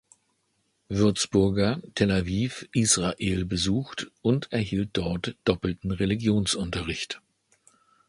[0.89, 7.21] Würzburger, Tel Aviv, Israel besucht und erhielt dort doppelten Religionsunterricht.